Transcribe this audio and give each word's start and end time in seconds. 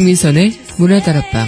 강민선의 0.00 0.58
문화다락방 0.78 1.46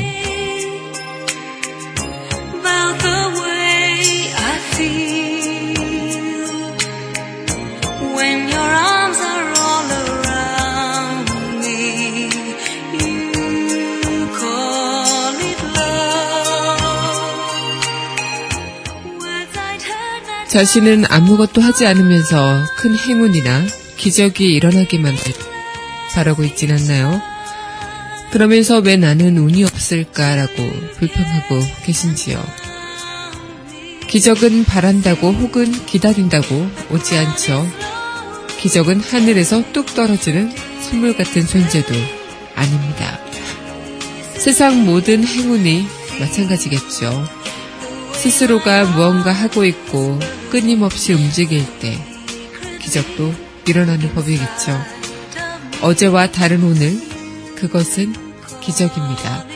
자신은 20.51 21.05
아무것도 21.09 21.63
하지 21.63 21.87
않으면서 21.87 22.63
큰 22.77 22.95
행운이나 22.95 23.65
기적이 23.97 24.55
일어나기만 24.55 25.15
바라고 26.15 26.45
있진 26.45 26.71
않나요? 26.71 27.32
그러면서 28.33 28.79
왜 28.79 28.97
나는 28.97 29.37
운이 29.37 29.63
없을까라고 29.65 30.55
불평하고 30.99 31.61
계신지요. 31.85 32.43
기적은 34.09 34.65
바란다고 34.65 35.33
혹은 35.33 35.71
기다린다고 35.87 36.71
오지 36.91 37.19
않죠. 37.19 37.67
기적은 38.59 39.01
하늘에서 39.01 39.63
뚝 39.73 39.95
떨어지는 39.95 40.51
선물 40.81 41.17
같은 41.17 41.47
존재도 41.47 41.95
아닙니다. 42.55 43.21
세상 44.35 44.85
모든 44.85 45.25
행운이 45.25 45.87
마찬가지겠죠. 46.19 47.29
스스로가 48.15 48.85
무언가 48.85 49.33
하고 49.33 49.65
있고 49.65 50.19
끊임없이 50.51 51.13
움직일 51.13 51.65
때 51.81 51.99
기적도 52.81 53.35
일어나는 53.67 54.15
법이겠죠. 54.15 54.81
어제와 55.83 56.31
다른 56.31 56.63
오늘, 56.63 57.12
그것은 57.63 58.13
기적입니다. 58.61 59.47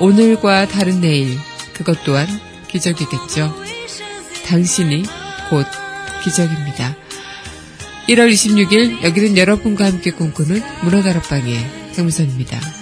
오늘과 0.00 0.66
다른 0.68 1.02
내일, 1.02 1.36
그것 1.74 2.02
또한 2.04 2.26
기적이겠죠. 2.68 3.54
당신이 4.46 5.04
곧 5.50 5.66
기적입니다. 6.24 6.96
1월 8.08 8.32
26일 8.32 9.02
여기는 9.02 9.36
여러분과 9.36 9.84
함께 9.84 10.10
꿈꾸는 10.10 10.62
문화다락방의 10.84 11.92
강미선입니다. 11.94 12.77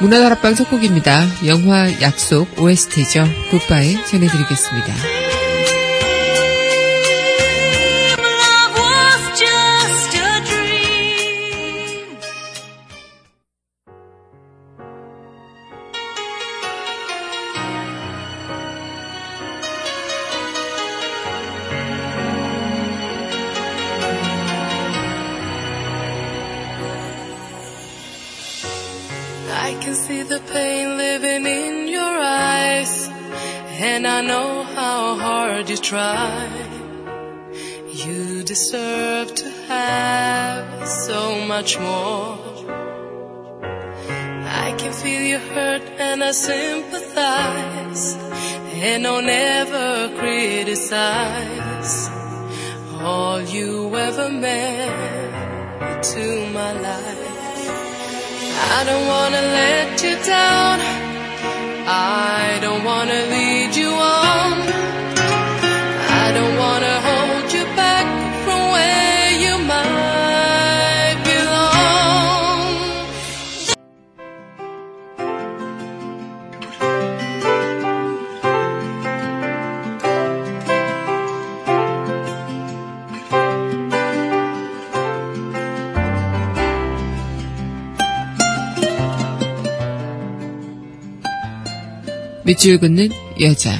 문화다락방 0.00 0.54
첫 0.54 0.70
곡입니다. 0.70 1.22
영화 1.46 1.90
약속 2.02 2.60
OST죠. 2.60 3.24
굿바이 3.50 4.04
전해드리겠습니다. 4.06 5.25
Criticize 50.86 52.08
all 53.02 53.40
you 53.42 53.94
ever 53.96 54.30
meant 54.30 56.04
to 56.04 56.50
my 56.50 56.72
life. 56.72 57.70
I 58.78 58.84
don't 58.84 59.06
wanna 59.08 59.42
let 59.58 60.02
you 60.02 60.16
down. 60.24 60.80
I 61.88 62.58
don't 62.60 62.84
wanna 62.84 63.20
lead 63.32 63.55
밑줄 92.46 92.78
긋는 92.78 93.08
여자. 93.40 93.72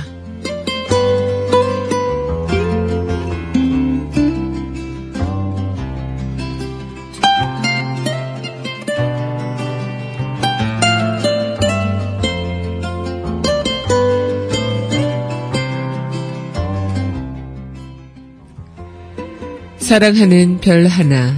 사랑하는 19.78 20.58
별 20.60 20.88
하나, 20.88 21.32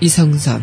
이성선. 0.00 0.62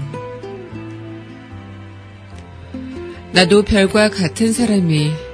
나도 3.33 3.63
별과 3.63 4.09
같은 4.09 4.53
사람이 4.53 5.24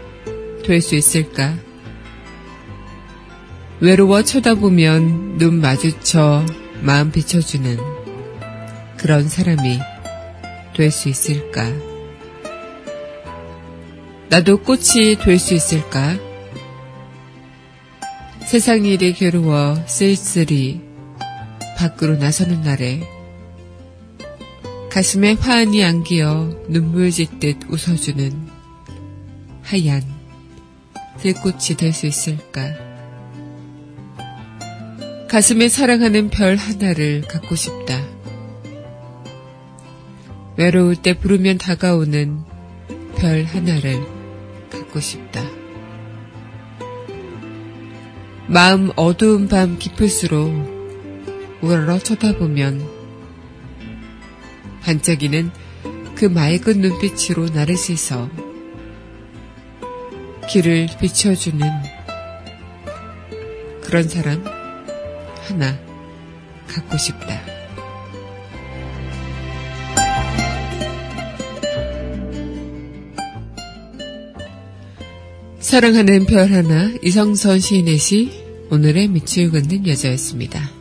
될 0.63 0.81
수 0.81 0.95
있을까? 0.95 1.55
외로워 3.79 4.23
쳐다보면 4.23 5.37
눈 5.37 5.59
마주쳐 5.59 6.45
마음 6.81 7.11
비춰주는 7.11 7.77
그런 8.97 9.27
사람이 9.27 9.79
될 10.75 10.91
수 10.91 11.09
있을까? 11.09 11.63
나도 14.29 14.59
꽃이 14.59 15.17
될 15.19 15.37
수 15.39 15.53
있을까? 15.53 16.17
세상 18.45 18.85
일이 18.85 19.13
괴로워 19.13 19.75
쓸쓸히 19.87 20.81
밖으로 21.77 22.17
나서는 22.17 22.61
날에 22.61 23.01
가슴에 24.91 25.33
화환이 25.33 25.83
안기어 25.85 26.65
눈물 26.67 27.11
짓듯 27.11 27.59
웃어주는 27.69 28.49
하얀 29.63 30.03
들꽃이 31.21 31.77
될 31.77 31.93
수 31.93 32.07
있을까? 32.07 32.73
가슴에 35.29 35.69
사랑하는 35.69 36.29
별 36.29 36.55
하나를 36.55 37.21
갖고 37.21 37.55
싶다. 37.55 38.03
외로울 40.57 40.95
때 40.95 41.17
부르면 41.17 41.57
다가오는 41.57 42.39
별 43.17 43.43
하나를 43.43 44.03
갖고 44.69 44.99
싶다. 44.99 45.41
마음 48.47 48.91
어두운 48.95 49.47
밤 49.47 49.77
깊을수록 49.77 50.51
우러러 51.61 51.99
쳐다보면 51.99 52.85
반짝이는 54.81 55.51
그 56.15 56.25
맑은 56.25 56.81
눈빛으로 56.81 57.45
나를 57.49 57.77
씻어 57.77 58.27
길을 60.49 60.87
비춰주는 60.99 61.59
그런 63.83 64.07
사람 64.07 64.43
하나 65.47 65.77
갖고 66.67 66.97
싶다. 66.97 67.41
사랑하는 75.59 76.25
별 76.25 76.51
하나 76.51 76.91
이성선 77.01 77.59
시인의 77.59 77.97
시 77.97 78.43
오늘의 78.71 79.07
밑을 79.09 79.51
긋는 79.51 79.87
여자였습니다. 79.87 80.80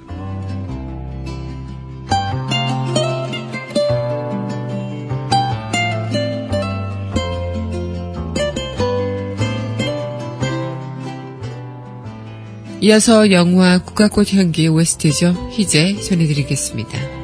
이어서 12.83 13.31
영화 13.31 13.79
국가꽃 13.79 14.33
향기 14.33 14.67
OST죠. 14.67 15.51
희재 15.53 16.01
전해드리겠습니다. 16.01 17.20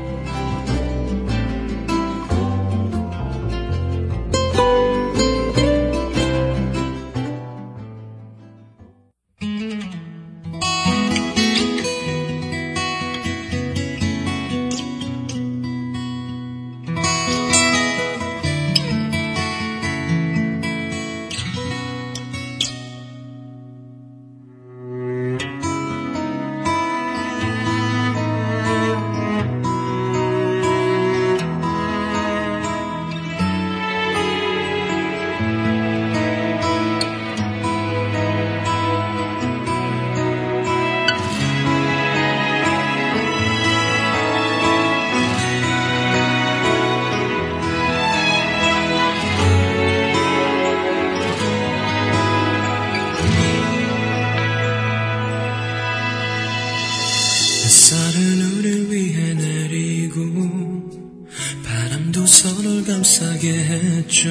했죠 64.17 64.31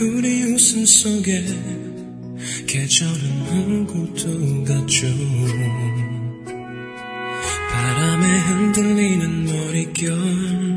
우리 0.00 0.44
웃음 0.44 0.86
속에 0.86 1.44
계절은 2.68 3.86
또 4.14 4.64
갔죠. 4.64 5.06
바람에 7.72 8.38
흔들리는 8.38 9.44
머릿결 9.44 10.71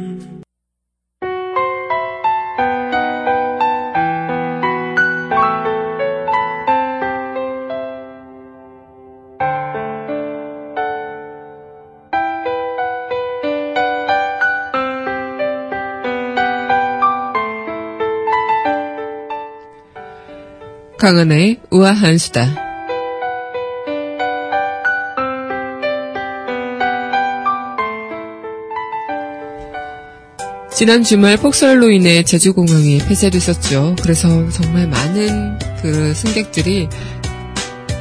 강은혜의 21.06 21.60
우아한 21.70 22.18
수다. 22.18 22.56
지난 30.74 31.04
주말 31.04 31.38
폭설로 31.38 31.92
인해 31.92 32.24
제주공항이 32.24 32.98
폐쇄됐었죠. 33.08 33.98
그래서 34.02 34.50
정말 34.50 34.88
많은 34.88 35.60
그 35.84 36.12
승객들이 36.16 36.90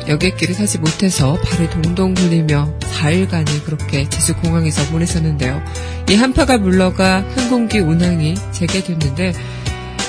여객기를 0.09 0.55
타지 0.55 0.79
못해서 0.79 1.35
발을 1.45 1.69
동동 1.69 2.15
굴리며 2.15 2.79
4일간을 2.81 3.65
그렇게 3.67 4.09
제주공항에서 4.09 4.91
보냈었는데요. 4.91 5.63
이 6.09 6.15
한파가 6.15 6.57
물러가 6.57 7.23
항공기 7.37 7.81
운항이 7.81 8.35
재개됐는데 8.53 9.35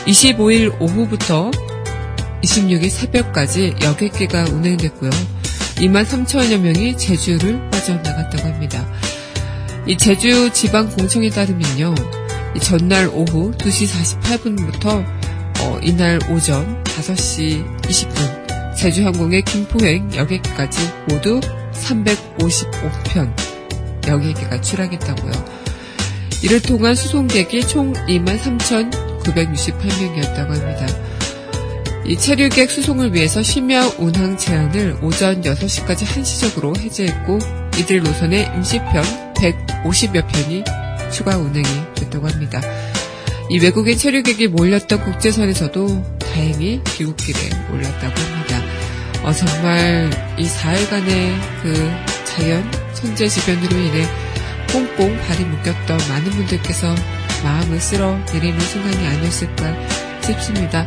25일 0.06 0.80
오후부터 0.80 1.51
26일 2.44 2.90
새벽까지 2.90 3.76
여객기가 3.82 4.46
운행됐고요. 4.46 5.12
2만 5.76 6.06
3천여 6.06 6.60
명이 6.60 6.98
제주를 6.98 7.70
빠져나갔다고 7.70 8.48
합니다. 8.48 8.88
이 9.88 9.98
제주 9.98 10.52
지방공청에 10.52 11.30
따르면요. 11.30 11.94
이 12.56 12.60
전날 12.60 13.08
오후 13.10 13.52
2시 13.52 14.22
48분부터 14.22 15.06
어, 15.60 15.80
이날 15.82 16.20
오전 16.32 16.84
5시 16.84 17.82
20분 17.82 18.46
제주항공의 18.76 19.44
김포행 19.44 20.16
여객기까지 20.16 20.80
모두 21.10 21.42
355편 21.74 23.34
여객기가 24.08 24.62
출항했다고요. 24.62 25.34
이를 26.44 26.62
통한 26.62 26.96
수송객이 26.96 27.68
총 27.68 27.92
2만 27.94 28.40
3,968명이었다고 28.40 30.50
합니다. 30.50 30.88
이 32.07 32.16
체류객 32.16 32.69
수송을 32.69 33.16
위해서 33.16 33.42
심야 33.42 33.84
운항 33.98 34.38
제한을 34.38 35.00
오전 35.02 35.42
6시까지 35.42 36.06
한시적으로 36.06 36.75
해제했고 36.78 37.40
이들 37.80 38.04
노선의 38.04 38.52
임시편 38.56 39.34
150여 39.34 40.28
편이 40.28 40.63
추가 41.12 41.36
운행이 41.36 41.68
됐다고 41.96 42.28
합니다. 42.28 42.62
이 43.50 43.57
외국인 43.57 43.98
체류객이 43.98 44.50
몰렸던 44.50 45.04
국제선에서도 45.04 46.19
다행히 46.19 46.80
귀국길에 46.84 47.40
올랐다고 47.72 48.22
합니다. 48.22 48.62
어, 49.24 49.34
정말 49.34 50.12
이 50.38 50.46
4일간의 50.46 51.62
그 51.63 51.92
자연 52.24 52.72
천재지변으로 52.94 53.78
인해 53.78 54.07
꽁꽁 54.71 55.18
발이 55.28 55.44
묶였던 55.44 55.97
많은 56.07 56.30
분들께서 56.31 56.94
마음을 57.44 57.80
쓸어 57.80 58.16
내리는 58.31 58.59
순간이 58.59 59.07
아니었을까 59.07 60.21
싶습니다. 60.21 60.85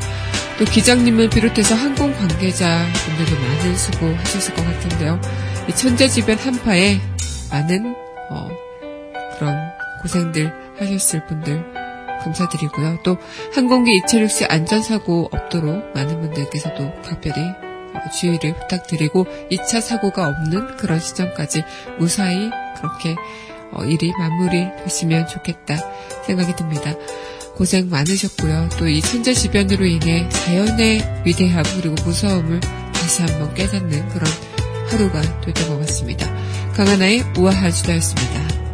또 0.58 0.64
기장님을 0.64 1.30
비롯해서 1.30 1.76
항공 1.76 2.12
관계자 2.14 2.84
분들도 3.06 3.40
많은 3.40 3.76
수고하셨을 3.76 4.54
것 4.54 4.64
같은데요. 4.64 5.20
이 5.68 5.72
천재지변 5.72 6.36
한파에 6.36 6.98
많은 7.50 7.94
어, 8.30 8.48
그런 9.38 9.56
고생들 10.02 10.52
하셨을 10.78 11.26
분들 11.26 11.64
감사드리고요. 12.24 12.98
또 13.04 13.18
항공기 13.54 13.94
이착륙 13.98 14.30
시 14.30 14.44
안전사고 14.46 15.30
없도록 15.32 15.94
많은 15.94 16.20
분들께서도 16.20 17.02
각별히 17.02 17.40
어, 17.40 18.10
주의를 18.10 18.54
부탁드리고 18.54 19.26
2차 19.52 19.80
사고가 19.80 20.28
없는 20.28 20.76
그런 20.76 20.98
시점까지 20.98 21.62
무사히 21.98 22.50
그렇게 22.76 23.14
어, 23.70 23.84
일이 23.84 24.12
마무리됐으면 24.18 25.28
좋겠다 25.28 25.76
생각이 26.26 26.56
듭니다. 26.56 26.94
고생 27.58 27.90
많으셨고요. 27.90 28.68
또 28.78 28.86
이 28.88 29.00
천재지변으로 29.02 29.84
인해 29.84 30.28
자연의 30.28 31.22
위대함 31.26 31.64
그리고 31.80 31.96
무서움을 32.04 32.60
다시 32.92 33.22
한번 33.22 33.52
깨닫는 33.54 34.08
그런 34.10 34.30
하루가 34.88 35.20
됐던 35.40 35.68
것 35.68 35.78
같습니다. 35.80 36.26
강하나의 36.74 37.24
우아한 37.36 37.72
수다였습니다. 37.72 38.67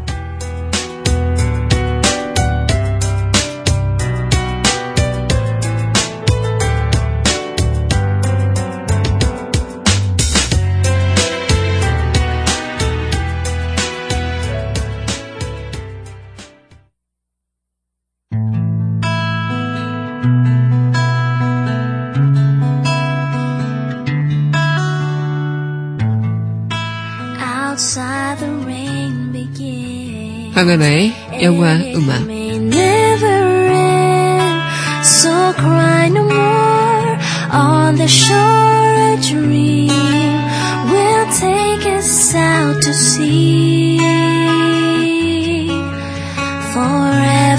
강하나의 30.65 31.13
영화 31.43 31.75
음악. 31.95 32.35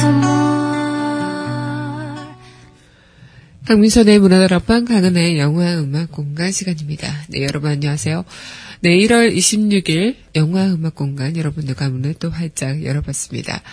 It 0.08 0.35
강민선의 3.66 4.20
문화다락방 4.20 4.86
강은의 4.86 5.40
영화 5.40 5.74
음악 5.80 6.12
공간 6.12 6.52
시간입니다. 6.52 7.12
네, 7.30 7.42
여러분 7.42 7.72
안녕하세요. 7.72 8.24
네, 8.82 8.92
1월 8.92 9.36
26일 9.36 10.18
영화 10.36 10.68
음악 10.68 10.94
공간 10.94 11.36
여러분들과 11.36 11.90
문을 11.90 12.14
또 12.14 12.30
활짝 12.30 12.84
열어봤습니다. 12.84 13.64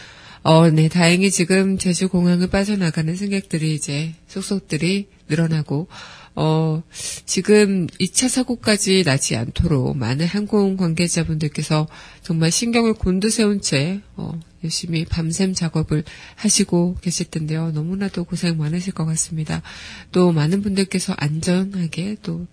어, 0.44 0.70
네, 0.70 0.88
다행히 0.88 1.30
지금 1.30 1.76
제주 1.76 2.08
공항을 2.08 2.48
빠져나가는 2.48 3.14
승객들이 3.14 3.74
이제 3.74 4.14
속속들이 4.28 5.08
늘어나고, 5.28 5.88
어, 6.34 6.82
지금 7.26 7.86
2차 7.86 8.28
사고까지 8.28 9.04
나지 9.04 9.36
않도록 9.36 9.96
많은 9.96 10.26
항공 10.26 10.76
관계자분들께서 10.76 11.86
정말 12.22 12.50
신경을 12.50 12.94
곤두세운 12.94 13.60
채, 13.60 14.00
어, 14.16 14.38
열심히 14.64 15.04
밤샘 15.04 15.54
작업을 15.54 16.04
하시고 16.36 16.96
계실 17.00 17.30
텐데요. 17.30 17.70
너무나도 17.72 18.24
고생 18.24 18.56
많으실 18.56 18.92
것 18.94 19.04
같습니다. 19.04 19.62
또 20.12 20.32
많은 20.32 20.62
분들께서 20.62 21.14
안전하게 21.18 22.16
또 22.22 22.46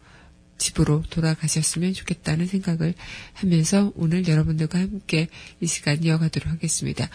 집으로 0.57 1.03
돌아가셨으면 1.09 1.93
좋겠다는 1.93 2.45
생각을 2.45 2.93
하면서 3.33 3.93
오늘 3.95 4.27
여러분들과 4.27 4.79
함께 4.79 5.29
이 5.61 5.67
시간 5.67 6.03
이어가도록 6.03 6.49
하겠습니다. 6.49 7.09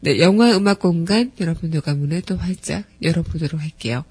네, 0.00 0.18
영화 0.18 0.56
음악 0.56 0.80
공간 0.80 1.30
여러분들과 1.38 1.94
문을 1.94 2.22
또 2.22 2.36
활짝 2.36 2.84
열어보도록 3.00 3.60
할게요. 3.60 4.04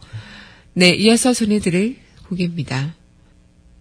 네, 0.74 0.92
이어서 0.92 1.34
전해드릴 1.34 1.98
곡입니다. 2.28 2.96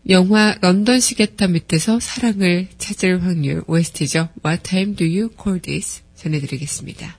영화 0.08 0.56
런던 0.60 1.00
시계탑 1.00 1.50
밑에서 1.50 2.00
사랑을 2.00 2.68
찾을 2.78 3.22
확률 3.22 3.62
OST죠. 3.66 4.30
What 4.44 4.62
time 4.62 4.96
do 4.96 5.06
you 5.06 5.28
call 5.40 5.60
this? 5.60 6.02
전해드리겠습니다. 6.16 7.17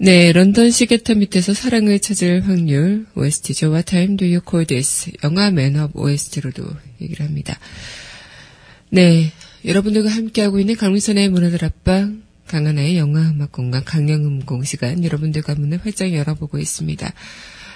네, 0.00 0.30
런던 0.30 0.70
시계탑 0.70 1.18
밑에서 1.18 1.52
사랑을 1.52 1.98
찾을 1.98 2.46
확률 2.46 3.06
OST죠. 3.16 3.72
What 3.72 3.90
time 3.90 4.16
do 4.16 4.28
you 4.28 4.40
call 4.48 4.64
this? 4.64 5.10
영화 5.24 5.50
맨업 5.50 5.96
OST로도 5.96 6.62
얘기를 7.00 7.26
합니다. 7.26 7.58
네, 8.90 9.32
여러분들과 9.64 10.08
함께하고 10.08 10.60
있는 10.60 10.76
강민선의 10.76 11.30
문화들 11.30 11.64
앞방 11.64 12.22
강하나의 12.46 12.96
영화 12.96 13.28
음악 13.28 13.50
공간 13.50 13.84
강영음공 13.84 14.62
시간 14.62 15.02
여러분들과 15.02 15.56
문을 15.56 15.80
활짝 15.82 16.12
열어보고 16.12 16.58
있습니다. 16.58 17.12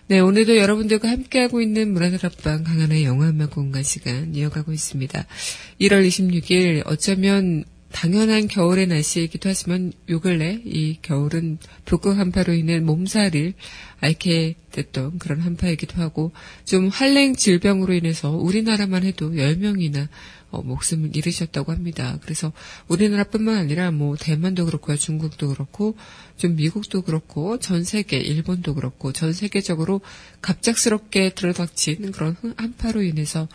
네, 0.07 0.19
오늘도 0.19 0.57
여러분들과 0.57 1.09
함께하고 1.09 1.61
있는 1.61 1.93
문화다락방 1.93 2.63
강한의 2.63 3.03
영화음악 3.03 3.51
공간 3.51 3.83
시간 3.83 4.35
이어가고 4.35 4.73
있습니다. 4.73 5.25
1월 5.79 6.07
26일 6.07 6.83
어쩌면 6.85 7.63
당연한 7.91 8.47
겨울의 8.47 8.87
날씨이기도 8.87 9.49
하지만 9.49 9.91
요 10.09 10.19
근래 10.19 10.61
이 10.65 10.97
겨울은 11.01 11.57
북극 11.85 12.17
한파로 12.17 12.53
인해 12.53 12.79
몸살을 12.79 13.53
앓게 13.99 14.55
됐던 14.71 15.19
그런 15.19 15.41
한파이기도 15.41 16.01
하고 16.01 16.31
좀 16.65 16.87
한랭 16.87 17.35
질병으로 17.35 17.93
인해서 17.93 18.31
우리나라만 18.31 19.03
해도 19.03 19.31
10명이나 19.31 20.07
어, 20.51 20.61
목숨을 20.61 21.15
잃으셨다고 21.15 21.71
합니다. 21.71 22.19
그래서 22.21 22.51
우리나라뿐만 22.87 23.55
아니라 23.55 23.91
뭐 23.91 24.15
대만도 24.15 24.65
그렇고요, 24.65 24.97
중국도 24.97 25.49
그렇고 25.49 25.95
좀 26.37 26.55
미국도 26.55 27.01
그렇고 27.01 27.57
전 27.57 27.83
세계 27.83 28.17
일본도 28.17 28.75
그렇고 28.75 29.11
전 29.13 29.33
세계적으로 29.33 30.01
갑작스럽게 30.41 31.33
들어닥친 31.33 32.11
그런 32.11 32.35
한파로 32.57 33.01
인해서 33.01 33.47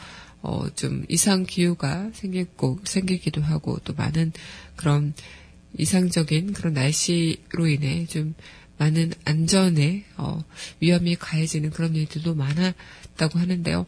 어, 0.42 0.68
좀 0.74 1.04
이상 1.08 1.44
기후가 1.44 2.10
생기고 2.12 2.80
생기기도 2.84 3.42
하고 3.42 3.78
또 3.84 3.94
많은 3.94 4.32
그런 4.76 5.14
이상적인 5.78 6.52
그런 6.52 6.74
날씨로 6.74 7.66
인해 7.66 8.06
좀 8.06 8.34
많은 8.78 9.12
안전에 9.24 10.04
어, 10.16 10.44
위험이 10.80 11.16
가해지는 11.16 11.70
그런 11.70 11.94
일들도 11.94 12.34
많았다고 12.34 13.38
하는데요. 13.38 13.86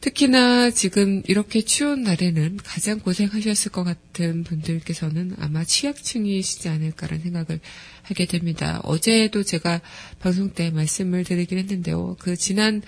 특히나 0.00 0.70
지금 0.70 1.22
이렇게 1.26 1.62
추운 1.62 2.02
날에는 2.02 2.58
가장 2.62 3.00
고생하셨을 3.00 3.72
것 3.72 3.84
같은 3.84 4.44
분들께서는 4.44 5.34
아마 5.38 5.64
취약층이시지 5.64 6.68
않을까라는 6.68 7.22
생각을 7.22 7.60
하게 8.02 8.26
됩니다. 8.26 8.80
어제도 8.84 9.42
제가 9.42 9.80
방송 10.18 10.50
때 10.50 10.70
말씀을 10.70 11.24
드리긴 11.24 11.58
했는데요. 11.58 12.16
그 12.18 12.36
지난 12.36 12.82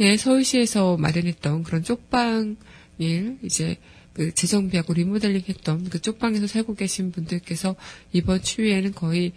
해 0.00 0.16
서울시에서 0.16 0.96
마련했던 0.96 1.64
그런 1.64 1.82
쪽방일 1.82 3.38
이제 3.42 3.76
그 4.14 4.32
재정비하고 4.32 4.94
리모델링 4.94 5.42
했던 5.48 5.88
그 5.88 6.00
쪽방에서 6.00 6.46
살고 6.46 6.74
계신 6.74 7.12
분들께서 7.12 7.76
이번 8.12 8.42
추위에는 8.42 8.92
거의 8.92 9.32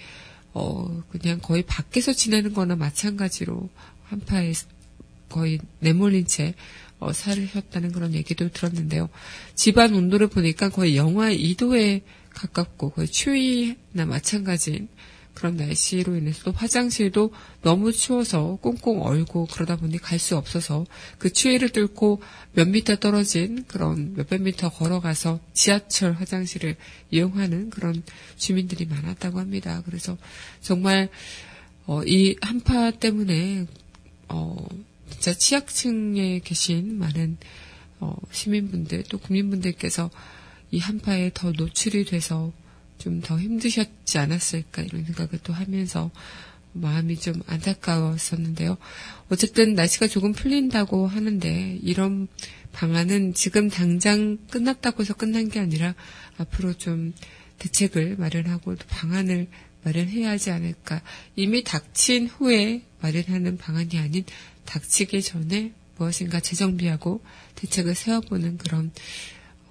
어 0.53 1.03
그냥 1.09 1.39
거의 1.41 1.63
밖에서 1.63 2.13
지내는 2.13 2.53
거나 2.53 2.75
마찬가지로 2.75 3.69
한파에 4.03 4.53
거의 5.29 5.59
내몰린 5.79 6.25
채 6.25 6.53
어, 6.99 7.11
살으셨다는 7.13 7.91
그런 7.91 8.13
얘기도 8.13 8.49
들었는데요. 8.49 9.09
집안 9.53 9.93
온도를 9.93 10.27
보니까 10.27 10.69
거의 10.69 10.95
영하 10.95 11.31
2도에 11.31 12.01
가깝고 12.33 12.91
거의 12.91 13.07
추위나 13.07 14.05
마찬가지인 14.05 14.87
그런 15.35 15.57
날씨로 15.57 16.15
인해서 16.15 16.45
도 16.45 16.51
화장실도 16.51 17.31
너무 17.61 17.91
추워서 17.91 18.57
꽁꽁 18.61 19.01
얼고 19.01 19.47
그러다 19.51 19.75
보니 19.75 19.97
갈 19.99 20.17
수 20.17 20.37
없어서 20.37 20.85
그 21.19 21.31
추위를 21.31 21.69
뚫고 21.69 22.21
몇 22.53 22.69
미터 22.69 22.95
떨어진 22.95 23.65
그런 23.67 24.13
몇백 24.15 24.41
미터 24.41 24.69
걸어가서 24.69 25.41
지하철 25.53 26.13
화장실을 26.13 26.77
이용하는 27.11 27.69
그런 27.69 28.01
주민들이 28.37 28.85
많았다고 28.85 29.39
합니다. 29.39 29.83
그래서 29.85 30.17
정말 30.61 31.09
어, 31.85 32.01
이 32.05 32.37
한파 32.41 32.91
때문에 32.91 33.67
어, 34.29 34.55
진짜 35.19 35.33
취약층에 35.33 36.39
계신 36.43 36.97
많은 36.97 37.37
어, 37.99 38.15
시민분들 38.31 39.03
또 39.09 39.17
국민분들께서 39.17 40.09
이 40.71 40.79
한파에 40.79 41.31
더 41.33 41.51
노출이 41.51 42.05
돼서 42.05 42.51
좀 42.97 43.21
더 43.21 43.39
힘드셨지 43.39 44.17
않았을까 44.17 44.81
이런 44.81 45.05
생각을 45.05 45.39
또 45.43 45.53
하면서 45.53 46.11
마음이 46.73 47.17
좀 47.17 47.41
안타까웠었는데요. 47.47 48.77
어쨌든 49.29 49.75
날씨가 49.75 50.07
조금 50.07 50.33
풀린다고 50.33 51.07
하는데 51.07 51.79
이런 51.81 52.27
방안은 52.73 53.33
지금 53.33 53.69
당장 53.69 54.37
끝났다고 54.49 55.03
해서 55.03 55.13
끝난 55.13 55.47
게 55.49 55.59
아니라 55.59 55.95
앞으로 56.37 56.73
좀 56.73 57.13
대책을 57.59 58.17
마련하고 58.17 58.75
또 58.75 58.85
방안을 58.87 59.47
마련해야 59.83 60.31
하지 60.31 60.51
않을까. 60.51 61.01
이미 61.35 61.63
닥친 61.63 62.27
후에 62.27 62.81
마련하는 63.01 63.57
방안이 63.57 63.97
아닌 63.99 64.25
닥치기 64.65 65.21
전에 65.21 65.73
무엇인가 65.97 66.39
재정비하고 66.39 67.21
대책을 67.55 67.95
세워보는 67.95 68.57
그런 68.57 68.91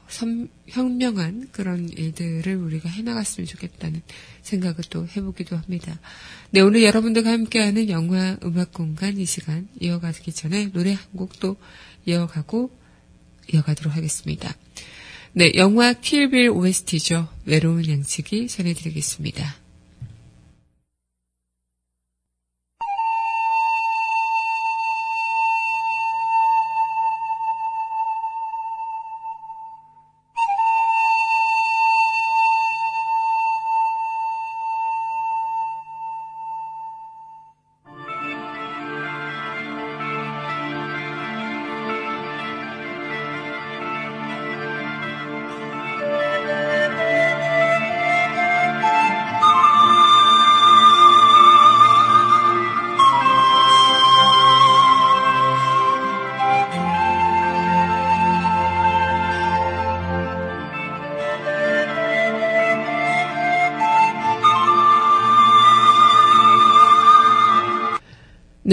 선, 0.08 0.48
현명한 0.68 1.48
그런 1.50 1.88
일들을 1.88 2.56
우리가 2.56 2.88
해나갔으면 2.88 3.46
좋겠다는 3.46 4.02
생각을 4.42 4.76
또 4.90 5.06
해보기도 5.08 5.56
합니다. 5.56 5.98
네, 6.50 6.60
오늘 6.60 6.82
여러분들과 6.82 7.30
함께하는 7.30 7.88
영화 7.88 8.36
음악 8.44 8.72
공간 8.72 9.18
이 9.18 9.26
시간 9.26 9.68
이어가기 9.80 10.32
전에 10.32 10.70
노래 10.72 10.92
한 10.92 11.02
곡도 11.16 11.56
이어가고 12.06 12.70
이어가도록 13.52 13.96
하겠습니다. 13.96 14.54
네, 15.32 15.52
영화 15.56 15.92
킬빌 15.92 16.50
OST죠. 16.50 17.28
외로운 17.44 17.88
양치기 17.88 18.46
전해드리겠습니다. 18.46 19.63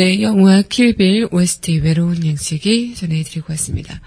네, 0.01 0.19
영화 0.23 0.63
킬빌 0.63 1.27
OST 1.29 1.77
외로운 1.77 2.25
양식이 2.25 2.95
전해드리고 2.95 3.45
왔습니다. 3.49 4.01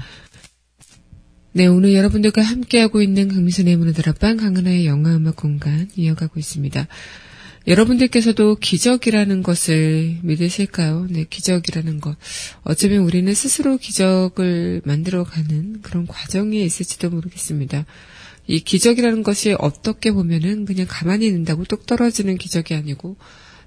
네, 1.53 1.69
오늘 1.69 1.95
여러분들과 1.95 2.43
함께하고 2.43 3.01
있는 3.01 3.29
강미선의 3.29 3.77
문화들 3.77 4.09
앞방 4.09 4.39
강은하의 4.39 4.87
영화음악 4.87 5.37
공간 5.37 5.89
이어가고 5.95 6.41
있습니다. 6.41 6.89
여러분들께서도 7.69 8.57
기적이라는 8.57 9.45
것을 9.45 10.19
믿으실까요? 10.25 11.07
네, 11.11 11.27
기적이라는 11.31 12.01
것. 12.01 12.17
어쩌면 12.63 13.03
우리는 13.03 13.33
스스로 13.33 13.77
기적을 13.77 14.83
만들어가는 14.85 15.83
그런 15.83 16.09
과정에 16.09 16.59
있을지도 16.59 17.11
모르겠습니다. 17.11 17.87
이 18.49 18.59
기적이라는 18.59 19.23
것이 19.23 19.55
어떻게 19.61 20.11
보면은 20.11 20.65
그냥 20.65 20.87
가만히 20.91 21.29
있는다고 21.29 21.63
똑 21.67 21.87
떨어지는 21.87 22.37
기적이 22.37 22.75
아니고 22.75 23.17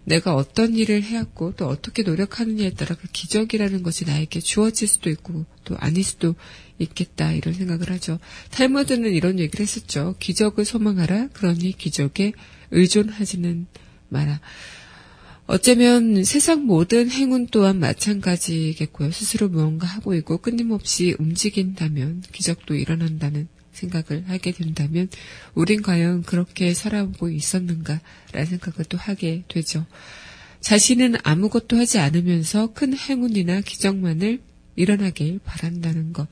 내가 0.08 0.36
어떤 0.36 0.74
일을 0.74 1.04
해왔고 1.04 1.56
또 1.58 1.68
어떻게 1.68 2.02
노력하느냐에 2.02 2.70
따라 2.70 2.96
그 2.96 3.10
기적이라는 3.12 3.84
것이 3.84 4.06
나에게 4.06 4.40
주어질 4.40 4.88
수도 4.88 5.10
있고 5.10 5.46
또 5.66 5.76
아닐 5.80 6.02
수도 6.02 6.36
있겠다 6.80 7.34
이런 7.34 7.54
생각을 7.54 7.92
하죠. 7.92 8.18
탈무드는 8.52 9.12
이런 9.12 9.38
얘기를 9.38 9.62
했었죠. 9.62 10.16
기적을 10.20 10.64
소망하라. 10.64 11.28
그러니 11.34 11.74
기적에 11.78 12.32
의존하지는 12.72 13.68
마라. 14.08 14.40
어쩌면 15.46 16.24
세상 16.24 16.66
모든 16.66 17.10
행운 17.12 17.46
또한 17.48 17.78
마찬가지겠고요. 17.78 19.12
스스로 19.12 19.50
무언가 19.50 19.88
하고 19.88 20.16
있고 20.16 20.38
끊임없이 20.38 21.16
움직인다면 21.20 22.24
기적도 22.32 22.76
일어난다는 22.76 23.50
생각을 23.78 24.28
하게 24.28 24.52
된다면 24.52 25.08
우린 25.54 25.82
과연 25.82 26.24
그렇게 26.24 26.74
살아오고 26.74 27.30
있었는가라는 27.30 28.46
생각을 28.46 28.86
또 28.90 28.98
하게 28.98 29.44
되죠. 29.48 29.86
자신은 30.62 31.16
아무것도 31.24 31.78
하지 31.78 32.00
않으면서 32.00 32.74
큰 32.74 32.96
행운이나 32.96 33.62
기적만을 33.62 34.42
일어나길 34.76 35.40
바란다는 35.44 36.14
것. 36.14 36.28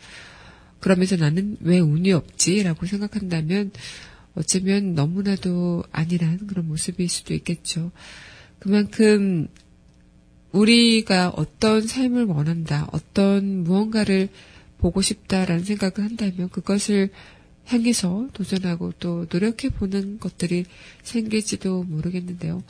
그러면서 0.79 1.15
나는 1.15 1.57
왜 1.61 1.79
운이 1.79 2.11
없지라고 2.11 2.85
생각한다면 2.85 3.71
어쩌면 4.35 4.93
너무나도 4.93 5.83
아니란 5.91 6.47
그런 6.47 6.67
모습일 6.67 7.07
수도 7.09 7.33
있겠죠. 7.33 7.91
그만큼 8.59 9.47
우리가 10.51 11.29
어떤 11.29 11.85
삶을 11.85 12.25
원한다, 12.25 12.87
어떤 12.91 13.63
무언가를 13.63 14.29
보고 14.77 15.01
싶다라는 15.01 15.63
생각을 15.63 16.09
한다면 16.09 16.49
그것을 16.49 17.09
향해서 17.65 18.29
도전하고 18.33 18.93
또 18.99 19.25
노력해 19.31 19.69
보는 19.69 20.19
것들이 20.19 20.65
생길지도 21.03 21.83
모르겠는데요. 21.83 22.63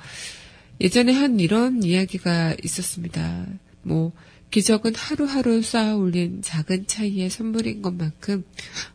예전에 0.82 1.14
한 1.14 1.40
이런 1.40 1.84
이야기가 1.84 2.56
있었습니다. 2.64 3.46
뭐, 3.84 4.12
기적은 4.52 4.96
하루하루 4.96 5.62
쌓아 5.62 5.96
올린 5.96 6.42
작은 6.42 6.88
차이의 6.88 7.30
선물인 7.30 7.82
것만큼 7.82 8.44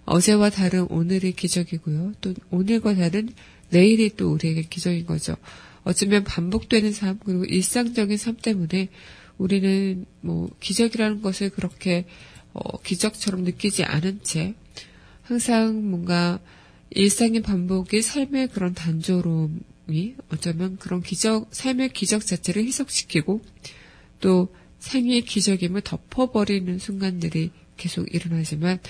어제와 0.07 0.51
다른 0.51 0.87
오늘의 0.89 1.33
기적이고요. 1.33 2.15
또 2.21 2.35
오늘과 2.51 2.95
다른 2.95 3.29
내일이 3.69 4.11
또 4.17 4.33
우리에게 4.33 4.63
기적인 4.63 5.07
거죠. 5.07 5.37
어쩌면 5.85 6.25
반복되는 6.25 6.93
삶, 6.93 7.19
그리고 7.25 7.45
일상적인 7.45 8.17
삶 8.17 8.37
때문에 8.37 8.89
우리는 9.39 10.07
뭐 10.21 10.51
기적이라는 10.61 11.23
것을 11.23 11.51
그렇게 11.51 12.05
어, 12.53 12.81
기적처럼 12.81 13.43
느끼지 13.45 13.85
않은 13.85 14.21
채 14.23 14.55
항상 15.31 15.89
뭔가 15.89 16.41
일상의 16.91 17.41
반복이 17.41 18.03
삶의 18.03 18.49
그런 18.49 18.75
단조로움이 18.75 20.17
어쩌면 20.33 20.77
그런 20.77 21.03
기적, 21.03 21.55
삶의 21.55 21.93
기적 21.93 22.27
자체를 22.27 22.65
희석시키고 22.65 23.41
또 24.19 24.53
생의 24.81 25.21
기적임을 25.21 25.83
덮어버리는 25.83 26.77
순간들이 26.81 27.53
계속 27.77 28.13
일어나지만 28.13 28.81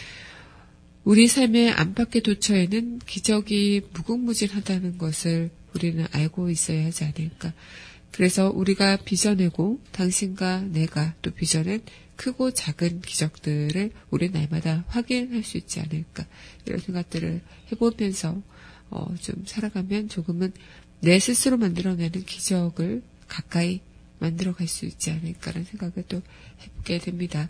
우리 1.04 1.28
삶의 1.28 1.72
안팎의 1.72 2.22
도처에는 2.22 3.00
기적이 3.00 3.82
무궁무진하다는 3.92 4.96
것을 4.96 5.50
우리는 5.74 6.06
알고 6.10 6.48
있어야 6.48 6.86
하지 6.86 7.04
않을까. 7.04 7.52
그래서 8.12 8.50
우리가 8.50 8.96
빚어내고 8.96 9.78
당신과 9.92 10.62
내가 10.72 11.14
또 11.20 11.32
빚어낸 11.32 11.82
크고 12.20 12.50
작은 12.50 13.00
기적들을 13.00 13.92
우리 14.10 14.28
날마다 14.28 14.84
확인할 14.88 15.42
수 15.42 15.56
있지 15.56 15.80
않을까 15.80 16.26
이런 16.66 16.78
생각들을 16.78 17.40
해보면서 17.72 18.42
어, 18.90 19.14
좀 19.22 19.42
살아가면 19.46 20.10
조금은 20.10 20.52
내 21.00 21.18
스스로 21.18 21.56
만들어내는 21.56 22.24
기적을 22.24 23.02
가까이 23.26 23.80
만들어갈 24.18 24.68
수 24.68 24.84
있지 24.84 25.10
않을까라는 25.10 25.64
생각을 25.64 26.04
또 26.08 26.20
해보게 26.62 26.98
됩니다. 26.98 27.48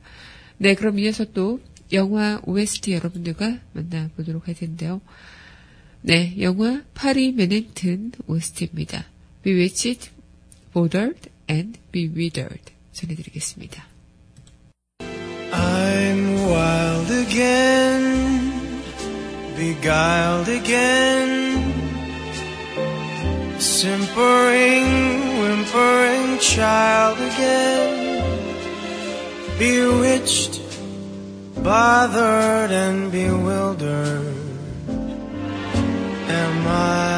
네, 0.58 0.76
그럼 0.76 1.00
이어서 1.00 1.24
또 1.24 1.60
영화 1.92 2.40
OST 2.44 2.92
여러분들과 2.92 3.58
만나보도록 3.72 4.46
할 4.46 4.54
텐데요. 4.54 5.00
네, 6.00 6.36
영화 6.40 6.84
파리 6.94 7.32
맨해튼 7.32 8.12
OST입니다. 8.28 9.04
Bewitched, 9.42 10.12
Bothered 10.72 11.28
and 11.50 11.80
Bewildered 11.90 12.72
전해드리겠습니다. 12.92 13.89
I'm 15.60 16.46
wild 16.48 17.10
again, 17.10 18.82
beguiled 19.56 20.48
again, 20.48 21.28
simpering, 23.58 24.88
whimpering 25.40 26.38
child 26.38 27.18
again, 27.18 27.92
bewitched, 29.58 30.62
bothered 31.62 32.70
and 32.70 33.12
bewildered. 33.12 34.34
Am 36.42 36.66
I? 36.66 37.10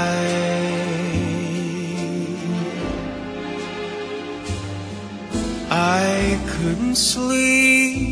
I 5.70 6.38
couldn't 6.50 6.96
sleep 6.96 8.11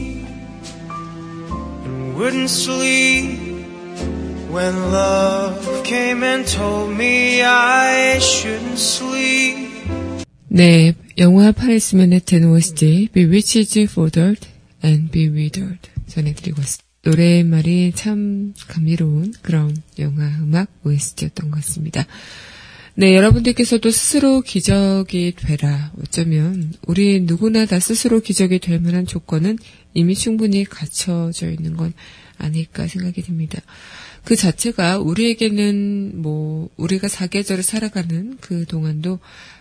wouldn't 2.20 2.50
sleep 2.50 3.40
when 4.52 4.92
love 4.92 5.56
came 5.84 6.22
and 6.22 6.46
told 6.46 6.90
me 6.94 7.42
I 7.42 8.18
shouldn't 8.18 8.76
sleep. 8.76 9.70
네, 10.48 10.92
영화 11.16 11.50
파리스 11.50 11.96
맨해튼 11.96 12.44
OST 12.44 13.08
Bewitched, 13.14 13.94
Bothered 13.94 14.46
and 14.84 15.10
Bewildered 15.10 15.88
전해드리고 16.08 16.60
왔습니다. 16.60 16.84
노래말이 17.04 17.92
참 17.94 18.52
감미로운 18.68 19.32
그런 19.40 19.74
영화 19.98 20.26
음악 20.42 20.68
OST였던 20.84 21.50
것 21.50 21.56
같습니다. 21.62 22.04
네, 23.00 23.16
여러분들께서도 23.16 23.90
스스로 23.90 24.42
기적이 24.42 25.32
되라. 25.34 25.90
어쩌면 26.02 26.70
우리 26.86 27.20
누구나 27.22 27.64
다 27.64 27.80
스스로 27.80 28.20
기적이 28.20 28.58
될 28.58 28.78
만한 28.78 29.06
조건은 29.06 29.56
이미 29.94 30.14
충분히 30.14 30.64
갖춰져 30.64 31.50
있는 31.50 31.78
건 31.78 31.94
아닐까 32.36 32.86
생각이 32.86 33.22
듭니다. 33.22 33.58
그 34.24 34.36
자체가 34.36 34.98
우리에게는 34.98 36.20
뭐 36.20 36.68
우리가 36.76 37.08
사계절을 37.08 37.62
살아가는 37.62 38.36
그 38.42 38.66
동안도 38.66 39.18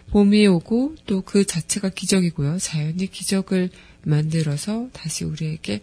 봄이 0.09 0.45
오고 0.45 0.95
또 1.05 1.21
그 1.21 1.45
자체가 1.45 1.91
기적이고요. 1.91 2.57
자연이 2.57 3.07
기적을 3.07 3.69
만들어서 4.03 4.89
다시 4.91 5.23
우리에게 5.23 5.79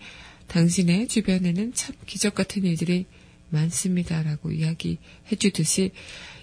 당신의 0.48 1.08
주변에는 1.08 1.72
참 1.72 1.96
기적 2.04 2.34
같은 2.34 2.64
일들이 2.64 3.06
많습니다라고 3.48 4.52
이야기해 4.52 4.98
주듯이 5.38 5.92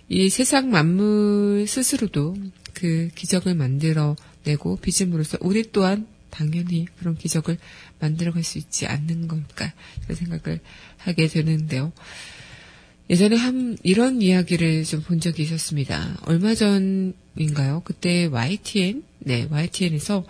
이 0.09 0.29
세상 0.29 0.69
만물 0.69 1.65
스스로도 1.67 2.35
그 2.73 3.09
기적을 3.15 3.55
만들어내고 3.55 4.77
빚음으로써 4.81 5.37
우리 5.41 5.63
또한 5.71 6.07
당연히 6.29 6.87
그런 6.97 7.15
기적을 7.15 7.57
만들어갈 7.99 8.43
수 8.43 8.57
있지 8.57 8.87
않는 8.87 9.27
걸까 9.27 9.71
그런 10.03 10.15
생각을 10.15 10.59
하게 10.97 11.27
되는데요. 11.27 11.93
예전에 13.09 13.35
한 13.35 13.77
이런 13.83 14.21
이야기를 14.21 14.83
좀 14.85 15.01
본 15.01 15.19
적이 15.19 15.43
있었습니다. 15.43 16.17
얼마 16.25 16.55
전인가요? 16.55 17.81
그때 17.85 18.25
YTN, 18.25 19.03
네 19.19 19.47
YTN에서 19.49 20.25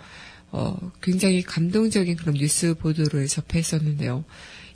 어, 0.50 0.92
굉장히 1.02 1.42
감동적인 1.42 2.16
그런 2.16 2.34
뉴스 2.34 2.74
보도를 2.74 3.26
접했었는데요. 3.26 4.24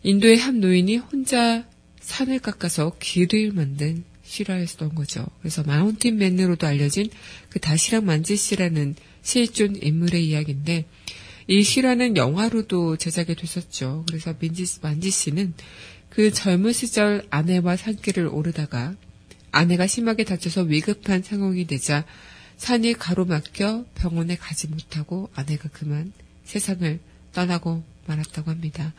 인도의 0.02 0.38
한 0.38 0.61
노인이 0.61 0.96
혼자 0.96 1.64
산을 2.00 2.38
깎아서 2.38 2.96
길을 2.98 3.52
만든 3.52 4.04
실화였던 4.28 4.94
거죠. 4.94 5.26
그래서 5.40 5.62
마운틴맨으로도 5.62 6.66
알려진 6.66 7.08
그 7.48 7.58
다시락 7.58 8.04
만지 8.04 8.36
씨라는 8.36 8.94
실존 9.22 9.74
인물의 9.82 10.26
이야기인데 10.26 10.84
이 11.48 11.62
실화는 11.62 12.16
영화로도 12.16 12.98
제작이 12.98 13.34
됐었죠. 13.34 14.04
그래서 14.06 14.34
민지, 14.38 14.64
만지 14.82 15.10
씨는 15.10 15.54
그 16.10 16.30
젊은 16.32 16.72
시절 16.72 17.26
아내와 17.30 17.76
산길을 17.76 18.28
오르다가 18.28 18.94
아내가 19.50 19.86
심하게 19.86 20.24
다쳐서 20.24 20.62
위급한 20.62 21.22
상황이 21.22 21.66
되자 21.66 22.04
산이 22.58 22.94
가로막혀 22.94 23.86
병원에 23.94 24.36
가지 24.36 24.68
못하고 24.68 25.30
아내가 25.34 25.70
그만 25.72 26.12
세상을 26.44 27.00
떠나고 27.32 27.82
말았다고 28.06 28.50
합니다. 28.50 28.92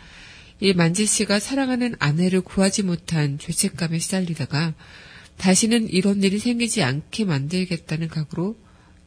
이 0.59 0.73
만지 0.73 1.05
씨가 1.05 1.39
사랑하는 1.39 1.95
아내를 1.99 2.41
구하지 2.41 2.83
못한 2.83 3.37
죄책감에 3.37 3.99
시달리다가 3.99 4.73
다시는 5.39 5.89
이런 5.89 6.21
일이 6.21 6.38
생기지 6.38 6.84
않게 6.84 7.23
만들겠다는 7.23 8.10
각오로 8.10 8.58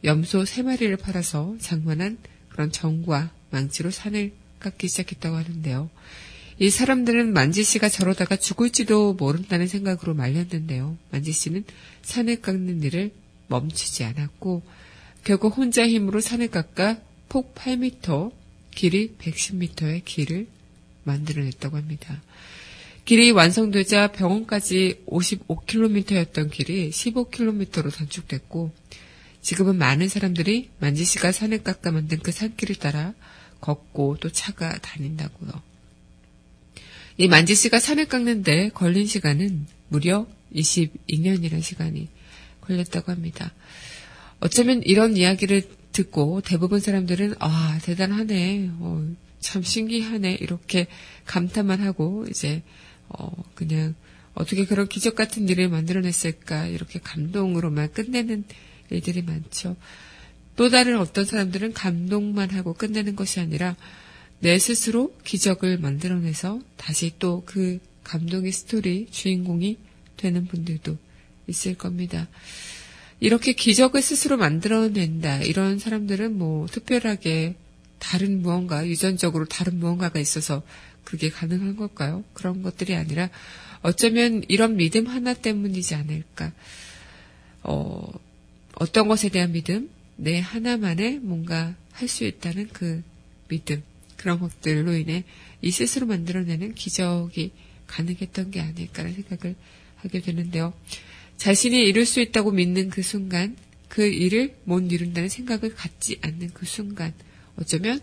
염소 0.03 0.45
세 0.47 0.63
마리를 0.63 0.97
팔아서 0.97 1.57
장만한 1.61 2.19
그런 2.49 2.73
정과 2.73 3.31
망치로 3.51 3.91
산을 3.91 4.33
깎기 4.59 4.89
시작했다고 4.89 5.37
하는데요. 5.37 5.91
이 6.59 6.71
사람들은 6.71 7.33
만지 7.33 7.63
씨가 7.63 7.89
저러다가 7.89 8.37
죽을지도 8.37 9.15
모른다는 9.15 9.67
생각으로 9.67 10.15
말렸는데요. 10.15 10.97
만지 11.11 11.33
씨는 11.33 11.65
산을 12.01 12.41
깎는 12.41 12.83
일을 12.83 13.13
멈추지 13.49 14.05
않았고 14.05 14.63
결국 15.25 15.57
혼자 15.59 15.87
힘으로 15.87 16.21
산을 16.21 16.49
깎아 16.49 16.99
폭 17.29 17.55
8m, 17.55 18.33
길이 18.71 19.15
110m의 19.19 20.03
길을 20.05 20.47
만들어냈다고 21.05 21.77
합니다. 21.77 22.23
길이 23.05 23.31
완성되자 23.33 24.13
병원까지 24.13 25.03
55km였던 25.07 26.51
길이 26.51 26.91
15km로 26.91 27.95
단축됐고 27.95 28.73
지금은 29.41 29.77
많은 29.77 30.09
사람들이 30.09 30.71
만지 30.79 31.05
씨가 31.05 31.33
산을 31.33 31.65
깎아 31.65 31.91
만든 31.91 32.19
그 32.21 32.31
산길을 32.31 32.77
따라 32.77 33.13
걷고 33.61 34.19
또 34.21 34.31
차가 34.31 34.79
다닌다고요. 34.79 35.51
이 37.19 37.29
만지 37.29 37.55
씨가 37.55 37.81
산을 37.81 38.07
깎는데 38.07 38.71
걸린 38.71 39.07
시간은 39.07 39.67
무려 39.89 40.27
22년이라는 40.55 41.63
시간이 41.63 42.09
걸렸다고 42.61 43.11
합니다. 43.11 43.53
어쩌면 44.41 44.83
이런 44.85 45.17
이야기를 45.17 45.63
듣고 45.93 46.41
대부분 46.41 46.81
사람들은 46.81 47.35
아 47.39 47.79
대단하네, 47.83 48.71
어, 48.79 49.07
참 49.41 49.63
신기하네 49.63 50.35
이렇게 50.41 50.87
감탄만 51.27 51.81
하고 51.81 52.25
이제 52.31 52.63
어, 53.19 53.31
그냥 53.55 53.95
어떻게 54.35 54.65
그런 54.65 54.89
기적 54.89 55.15
같은 55.15 55.49
일을 55.49 55.69
만들어냈을까 55.69 56.67
이렇게 56.67 56.99
감동으로만 57.01 57.93
끝내는 57.93 58.45
일들이 58.91 59.23
많죠. 59.23 59.77
또 60.57 60.69
다른 60.69 60.99
어떤 60.99 61.25
사람들은 61.25 61.73
감동만 61.73 62.51
하고 62.51 62.75
끝내는 62.75 63.17
것이 63.17 63.41
아니라 63.41 63.77
내 64.41 64.59
스스로 64.59 65.15
기적을 65.25 65.79
만들어내서 65.79 66.61
다시 66.77 67.13
또 67.19 67.43
그 67.47 67.79
감동의 68.05 68.53
스토리 68.53 69.07
주인공이 69.11 69.79
되는 70.17 70.47
분들도 70.47 70.97
있을 71.47 71.75
겁니다. 71.75 72.29
이렇게 73.21 73.53
기적을 73.53 74.03
스스로 74.03 74.37
만들어낸다. 74.37 75.43
이런 75.43 75.79
사람들은 75.79 76.37
뭐 76.37 76.67
특별하게 76.67 77.55
다른 77.99 78.43
무언가, 78.43 78.87
유전적으로 78.87 79.45
다른 79.45 79.79
무언가가 79.79 80.19
있어서 80.19 80.63
그게 81.05 81.31
가능한 81.31 81.77
걸까요? 81.77 82.25
그런 82.33 82.63
것들이 82.63 82.95
아니라 82.95 83.29
어쩌면 83.83 84.43
이런 84.49 84.77
믿음 84.77 85.07
하나 85.07 85.35
때문이지 85.35 85.95
않을까. 85.95 86.53
어, 87.63 88.11
어떤 88.75 89.09
것에 89.09 89.29
대한 89.29 89.53
믿음, 89.53 89.91
내 90.17 90.41
하나만의 90.41 91.19
뭔가 91.21 91.75
할 91.93 92.09
수 92.09 92.25
있다는 92.25 92.69
그 92.73 93.03
믿음, 93.49 93.83
그런 94.17 94.41
것들로 94.41 94.95
인해 94.97 95.25
이 95.61 95.71
스스로 95.71 96.07
만들어내는 96.07 96.75
기적이 96.75 97.53
가능했던 97.87 98.51
게 98.51 98.61
아닐까라는 98.61 99.15
생각을 99.15 99.55
하게 99.97 100.21
되는데요. 100.21 100.73
자신이 101.37 101.77
이룰 101.77 102.07
수 102.07 102.21
있다고 102.21 102.51
믿는 102.53 102.91
그 102.91 103.03
순간, 103.03 103.57
그 103.89 104.07
일을 104.07 104.57
못 104.65 104.91
이룬다는 104.91 105.29
생각을 105.29 105.75
갖지 105.75 106.19
않는 106.23 106.51
그 106.55 106.67
순간, 106.67 107.13
어쩌면 107.57 108.01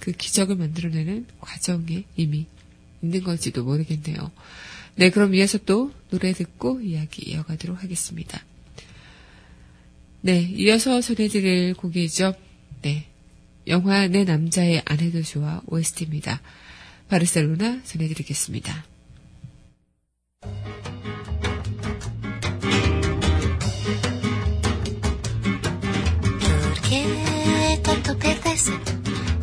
그 0.00 0.12
기적을 0.12 0.56
만들어내는 0.56 1.26
과정에 1.40 2.04
이미 2.16 2.46
있는 3.02 3.22
건지도 3.22 3.64
모르겠네요. 3.64 4.32
네, 4.96 5.10
그럼 5.10 5.34
이어서 5.34 5.58
또 5.58 5.92
노래 6.10 6.32
듣고 6.32 6.80
이야기 6.80 7.30
이어가도록 7.30 7.82
하겠습니다. 7.82 8.44
네, 10.22 10.40
이어서 10.40 11.00
전해드릴 11.00 11.74
곡이죠. 11.74 12.34
네, 12.82 13.06
영화 13.66 14.06
내 14.08 14.24
남자의 14.24 14.82
아내도 14.84 15.22
좋아 15.22 15.62
OST입니다. 15.66 16.42
바르셀로나 17.08 17.82
전해드리겠습니다. 17.84 18.89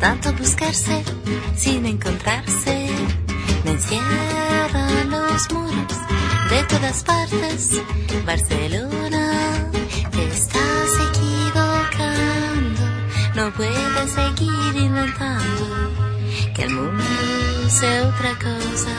Tanto 0.08 0.32
buscarse, 0.32 1.04
sin 1.54 1.84
encontrarse, 1.84 2.88
me 3.62 3.72
encierran 3.72 5.10
los 5.10 5.52
muros 5.52 5.98
de 6.48 6.62
todas 6.64 7.04
partes. 7.04 7.82
Barcelona, 8.24 9.26
te 10.10 10.24
estás 10.28 10.90
equivocando, 11.08 12.82
no 13.34 13.52
puedes 13.52 14.10
seguir 14.18 14.82
inventando 14.82 15.66
que 16.54 16.62
el 16.62 16.70
mundo 16.70 17.04
sea 17.68 18.08
otra 18.08 18.32
cosa 18.48 18.96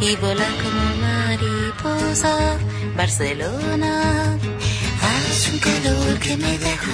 y 0.00 0.16
volar 0.16 0.54
como 0.62 0.84
mariposa. 1.06 2.56
Barcelona, 2.96 4.38
haz 5.02 5.52
un 5.52 5.58
calor 5.58 6.18
que 6.18 6.34
me 6.38 6.56
deja 6.56 6.92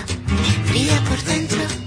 fría 0.67 1.01
por 1.09 1.23
dentro 1.23 1.80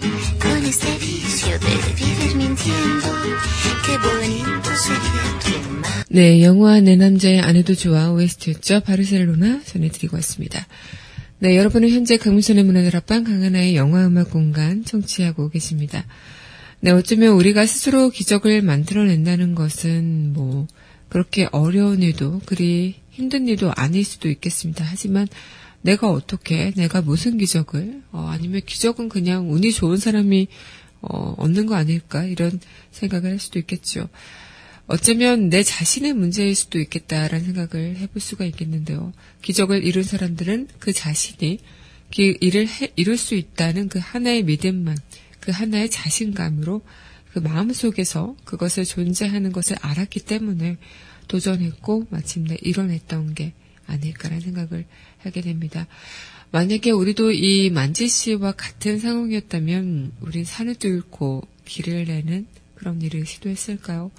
네, 6.09 6.43
영화 6.43 6.79
내 6.79 6.95
남자의 6.95 7.41
아내도 7.41 7.75
좋아 7.75 8.11
OST였죠. 8.11 8.79
바르셀로나 8.81 9.61
전해드리고 9.65 10.15
왔습니다. 10.17 10.65
네, 11.39 11.57
여러분은 11.57 11.89
현재 11.89 12.17
강민선의 12.17 12.63
문화들 12.63 12.95
앞방 12.95 13.23
강하나의 13.23 13.75
영화음악 13.75 14.31
공간 14.31 14.83
청취하고 14.83 15.49
계십니다. 15.49 16.05
네, 16.79 16.91
어쩌면 16.91 17.33
우리가 17.33 17.65
스스로 17.65 18.09
기적을 18.09 18.61
만들어낸다는 18.61 19.55
것은 19.55 20.33
뭐 20.33 20.67
그렇게 21.09 21.47
어려운 21.51 22.01
일도 22.01 22.41
그리 22.45 22.95
힘든 23.11 23.47
일도 23.47 23.71
아닐 23.75 24.03
수도 24.03 24.27
있겠습니다. 24.29 24.83
하지만 24.87 25.27
내가 25.83 26.09
어떻게, 26.09 26.71
내가 26.71 27.01
무슨 27.01 27.37
기적을, 27.37 28.01
어, 28.11 28.27
아니면 28.31 28.61
기적은 28.65 29.09
그냥 29.09 29.51
운이 29.51 29.71
좋은 29.73 29.97
사람이 29.97 30.47
어, 31.01 31.35
얻는 31.37 31.65
거 31.65 31.75
아닐까 31.75 32.23
이런 32.23 32.59
생각을 32.91 33.31
할 33.31 33.39
수도 33.39 33.59
있겠죠. 33.59 34.07
어쩌면 34.87 35.49
내 35.49 35.61
자신의 35.63 36.13
문제일 36.13 36.55
수도 36.55 36.79
있겠다라는 36.79 37.45
생각을 37.45 37.97
해볼 37.97 38.21
수가 38.21 38.45
있겠는데요. 38.45 39.11
기적을 39.41 39.83
이룬 39.83 40.03
사람들은 40.03 40.69
그 40.79 40.93
자신이 40.93 41.59
그 42.15 42.35
일을 42.39 42.67
해, 42.67 42.91
이룰 42.95 43.17
수 43.17 43.35
있다는 43.35 43.89
그 43.89 43.99
하나의 44.01 44.43
믿음만, 44.43 44.97
그 45.39 45.51
하나의 45.51 45.89
자신감으로 45.89 46.81
그 47.33 47.39
마음 47.39 47.73
속에서 47.73 48.35
그것을 48.45 48.85
존재하는 48.85 49.51
것을 49.51 49.75
알았기 49.81 50.21
때문에 50.21 50.77
도전했고 51.27 52.07
마침내 52.09 52.57
이뤄냈던 52.61 53.33
게 53.33 53.53
아닐까라는 53.87 54.41
생각을 54.41 54.85
하게 55.23 55.41
됩니다. 55.41 55.87
만약에 56.51 56.91
우리도 56.91 57.31
이 57.31 57.69
만지 57.71 58.07
씨와 58.07 58.51
같은 58.51 58.99
상황이었다면 58.99 60.11
우린 60.21 60.45
산을 60.45 60.75
뚫고 60.75 61.47
길을 61.65 62.05
내는 62.05 62.45
그런 62.75 63.01
일을 63.01 63.25
시도했을까요? 63.25 64.11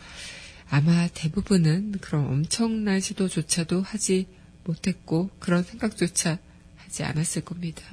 아마 0.68 1.06
대부분은 1.08 1.98
그런 2.00 2.26
엄청난 2.26 3.00
시도조차도 3.00 3.82
하지 3.82 4.26
못했고 4.64 5.30
그런 5.38 5.62
생각조차 5.62 6.38
하지 6.76 7.04
않았을 7.04 7.42
겁니다. 7.42 7.84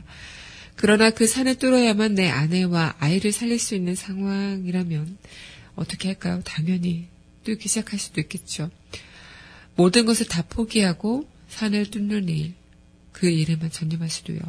그러나 0.75 1.11
그 1.11 1.27
산을 1.27 1.55
뚫어야만 1.55 2.15
내 2.15 2.29
아내와 2.29 2.95
아이를 2.97 3.31
살릴 3.31 3.59
수 3.59 3.75
있는 3.75 3.93
상황이라면 3.93 5.17
어떻게 5.75 6.07
할까요? 6.07 6.41
당연히 6.43 7.07
뚫기 7.43 7.67
시작할 7.67 7.99
수도 7.99 8.21
있겠죠. 8.21 8.71
모든 9.75 10.05
것을 10.05 10.27
다 10.27 10.41
포기하고 10.41 11.27
산을 11.49 11.91
뚫는 11.91 12.29
일, 12.29 12.53
그 13.11 13.29
일에만 13.29 13.71
전념할 13.71 14.09
수도요. 14.09 14.39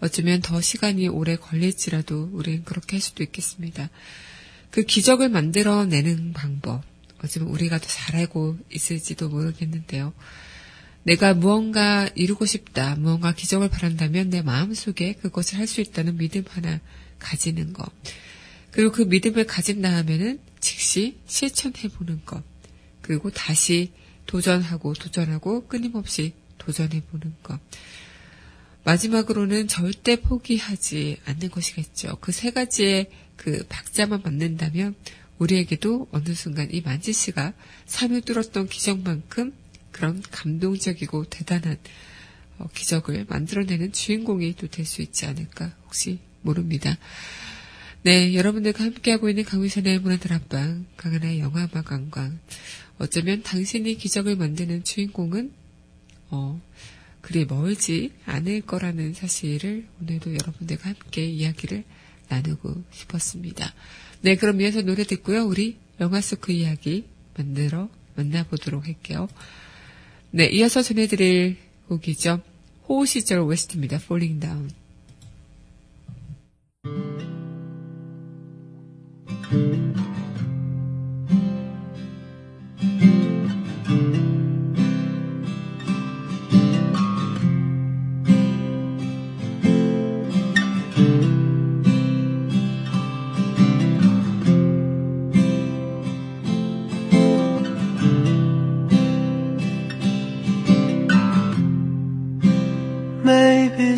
어쩌면 0.00 0.40
더 0.40 0.60
시간이 0.60 1.08
오래 1.08 1.36
걸릴지라도 1.36 2.30
우리는 2.32 2.64
그렇게 2.64 2.96
할 2.96 3.00
수도 3.00 3.22
있겠습니다. 3.22 3.88
그 4.70 4.82
기적을 4.82 5.28
만들어내는 5.28 6.32
방법, 6.32 6.82
어쩌면 7.22 7.50
우리가 7.50 7.78
더 7.78 7.86
잘 7.86 8.16
알고 8.16 8.58
있을지도 8.72 9.28
모르겠는데요. 9.28 10.12
내가 11.04 11.34
무언가 11.34 12.08
이루고 12.14 12.46
싶다, 12.46 12.96
무언가 12.96 13.32
기적을 13.32 13.68
바란다면 13.68 14.30
내 14.30 14.42
마음속에 14.42 15.14
그것을 15.14 15.58
할 15.58 15.66
수 15.66 15.80
있다는 15.80 16.16
믿음 16.16 16.44
하나 16.48 16.80
가지는 17.18 17.72
것. 17.72 17.90
그리고 18.70 18.92
그 18.92 19.02
믿음을 19.02 19.46
가진 19.46 19.82
다음에는 19.82 20.40
즉시 20.60 21.18
실천해보는 21.26 22.24
것. 22.24 22.42
그리고 23.02 23.30
다시 23.30 23.92
도전하고 24.26 24.94
도전하고 24.94 25.66
끊임없이 25.66 26.34
도전해보는 26.64 27.34
것. 27.42 27.58
마지막으로는 28.84 29.68
절대 29.68 30.16
포기하지 30.16 31.18
않는 31.24 31.50
것이겠죠. 31.50 32.16
그 32.20 32.32
세 32.32 32.50
가지의 32.50 33.10
그 33.36 33.64
박자만 33.68 34.22
맞는다면 34.24 34.94
우리에게도 35.38 36.08
어느 36.12 36.34
순간 36.34 36.68
이 36.72 36.80
만지 36.80 37.12
씨가 37.12 37.52
삶을 37.86 38.22
뚫었던 38.22 38.68
기적만큼 38.68 39.52
그런 39.90 40.22
감동적이고 40.30 41.24
대단한 41.26 41.76
어, 42.58 42.66
기적을 42.74 43.26
만들어내는 43.28 43.92
주인공이 43.92 44.54
또 44.56 44.66
될 44.68 44.84
수 44.84 45.02
있지 45.02 45.26
않을까 45.26 45.72
혹시 45.84 46.18
모릅니다. 46.42 46.96
네, 48.04 48.34
여러분들과 48.34 48.82
함께하고 48.84 49.28
있는 49.28 49.44
강วิ선의 49.44 50.00
문화들 50.00 50.32
앞방, 50.32 50.86
강하나의 50.96 51.38
영화음악 51.38 51.84
관광. 51.84 52.38
어쩌면 52.98 53.42
당신이 53.42 53.96
기적을 53.96 54.34
만드는 54.36 54.82
주인공은 54.84 55.52
어, 56.32 56.60
그리 57.20 57.44
멀지 57.44 58.12
않을 58.26 58.62
거라는 58.62 59.14
사실을 59.14 59.86
오늘도 60.00 60.32
여러분들과 60.34 60.88
함께 60.88 61.24
이야기를 61.26 61.84
나누고 62.28 62.82
싶었습니다. 62.90 63.72
네, 64.22 64.36
그럼 64.36 64.60
이어서 64.60 64.82
노래 64.82 65.04
듣고요. 65.04 65.44
우리 65.44 65.76
영화 66.00 66.20
속 66.20 66.40
그 66.40 66.52
이야기 66.52 67.04
만들어 67.36 67.88
만나보도록 68.16 68.86
할게요. 68.86 69.28
네, 70.30 70.46
이어서 70.46 70.82
전해드릴 70.82 71.58
곡이죠. 71.88 72.40
호우 72.88 73.06
시절 73.06 73.46
웨스트입니다. 73.46 73.96
Falling 73.96 74.40
Down. 74.40 74.70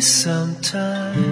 Sometime 0.01 1.24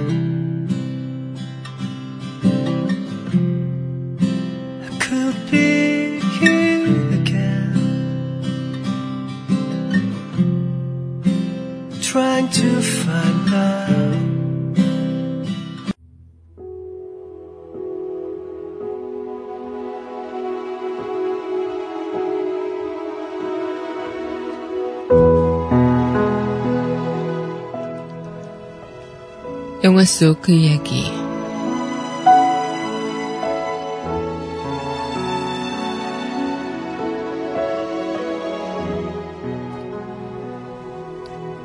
영화 30.03 30.05
속 30.05 30.41
그 30.41 30.51
이야기. 30.51 31.05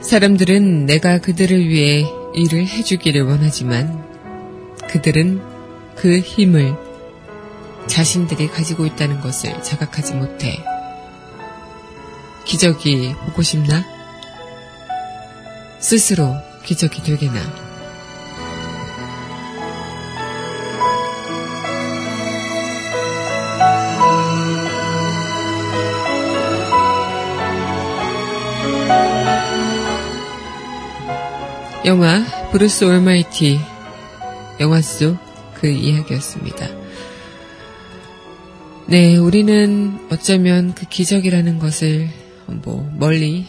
사람들은 0.00 0.86
내가 0.86 1.18
그들을 1.18 1.68
위해 1.68 2.06
일을 2.34 2.64
해주기를 2.66 3.22
원하지만 3.22 4.04
그들은 4.88 5.42
그 5.96 6.20
힘을 6.20 6.76
자신들이 7.88 8.46
가지고 8.48 8.86
있다는 8.86 9.20
것을 9.20 9.60
자각하지 9.64 10.14
못해. 10.14 10.62
기적이 12.44 13.14
보고 13.26 13.42
싶나? 13.42 13.84
스스로 15.80 16.36
기적이 16.64 17.02
되게나. 17.02 17.67
영화 31.88 32.22
브루스 32.52 32.84
올마이티 32.84 33.58
영화 34.60 34.80
속 34.80 35.28
그 35.60 35.68
이야기였습니다. 35.68 36.68
네, 38.86 39.16
우리는 39.16 39.98
어쩌면 40.10 40.74
그 40.74 40.86
기적이라는 40.86 41.58
것을 41.58 42.08
뭐 42.46 42.88
멀리 42.96 43.46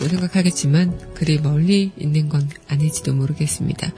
생각하겠지만 0.00 1.14
그리 1.14 1.38
멀리 1.38 1.92
있는 1.96 2.28
건 2.28 2.48
아닐지도 2.68 3.12
모르겠습니다. 3.12 3.92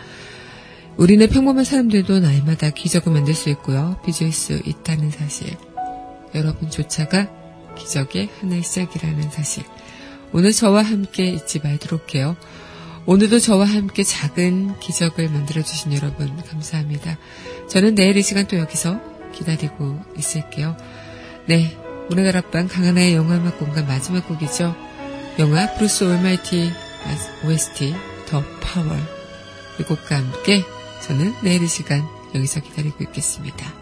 우리는 0.96 1.26
평범한 1.28 1.64
사람들도 1.64 2.18
날마다 2.20 2.70
기적을 2.70 3.12
만들 3.12 3.32
수 3.34 3.48
있고요. 3.50 3.98
빚을 4.04 4.32
수 4.32 4.60
있다는 4.64 5.10
사실. 5.10 5.56
여러분조차가 6.34 7.30
기적의 7.78 8.28
하나의 8.40 8.62
시작이라는 8.62 9.30
사실. 9.30 9.62
오늘 10.32 10.52
저와 10.52 10.82
함께 10.82 11.26
잊지 11.28 11.60
말도록 11.60 12.14
해요. 12.14 12.36
오늘도 13.04 13.40
저와 13.40 13.64
함께 13.64 14.04
작은 14.04 14.78
기적을 14.78 15.28
만들어주신 15.28 15.92
여러분 15.94 16.36
감사합니다. 16.44 17.18
저는 17.68 17.96
내일 17.96 18.16
이 18.16 18.22
시간 18.22 18.46
또 18.46 18.56
여기서 18.56 19.00
기다리고 19.32 19.98
있을게요. 20.16 20.76
네, 21.46 21.76
오늘 22.10 22.36
다락방 22.36 22.68
강하나의 22.68 23.16
영화 23.16 23.36
음악 23.36 23.58
공간 23.58 23.86
마지막 23.88 24.28
곡이죠. 24.28 24.76
영화 25.40 25.74
브루스 25.74 26.04
올마이티 26.04 26.70
OST 27.44 27.94
The 28.28 28.44
Power 28.60 28.96
이 29.80 29.82
곡과 29.82 30.16
함께 30.16 30.62
저는 31.02 31.34
내일 31.42 31.64
이 31.64 31.66
시간 31.66 32.06
여기서 32.34 32.60
기다리고 32.60 33.02
있겠습니다. 33.02 33.81